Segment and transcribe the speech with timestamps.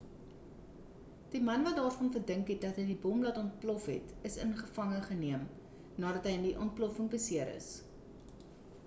[1.33, 4.55] die man wat daarvan verdink word dat hy die bom laat ontplof het is in
[4.63, 5.45] gevange geneem
[6.05, 7.69] nadat hy in die ontploffing beseer is